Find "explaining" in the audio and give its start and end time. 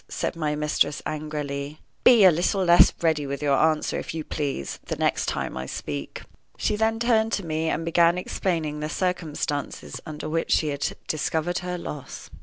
8.17-8.79